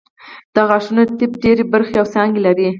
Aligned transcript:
د 0.53 0.55
غاښونو 0.67 1.03
طب 1.19 1.31
ډېرې 1.43 1.63
برخې 1.73 1.95
او 1.99 2.05
څانګې 2.13 2.39
لري 2.47 2.67